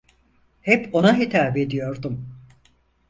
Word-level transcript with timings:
Hep 0.61 0.95
ona 0.95 1.17
hitap 1.17 1.57
ediyordum. 1.57 2.27